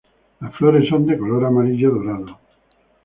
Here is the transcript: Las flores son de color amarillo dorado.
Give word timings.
Las 0.39 0.55
flores 0.55 0.89
son 0.89 1.05
de 1.05 1.15
color 1.15 1.45
amarillo 1.45 1.91
dorado. 1.91 2.39